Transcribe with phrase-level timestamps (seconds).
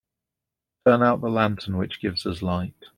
[0.87, 2.85] Turn out the lantern which gives us light.